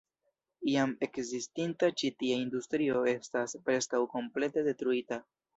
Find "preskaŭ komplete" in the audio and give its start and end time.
3.69-4.69